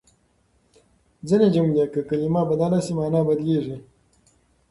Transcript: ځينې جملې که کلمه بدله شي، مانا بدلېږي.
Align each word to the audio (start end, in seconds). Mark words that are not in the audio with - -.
ځينې 1.27 1.47
جملې 1.55 1.85
که 1.93 2.01
کلمه 2.09 2.41
بدله 2.49 2.79
شي، 2.85 2.93
مانا 2.97 3.21
بدلېږي. 3.27 3.77